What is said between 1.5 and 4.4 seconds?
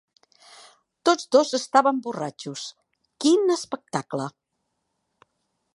estaven borratxos: quin espectacle!